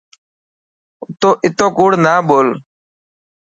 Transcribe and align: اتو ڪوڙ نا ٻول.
اتو 1.49 1.65
ڪوڙ 1.77 1.91
نا 2.03 2.13
ٻول. 2.27 2.47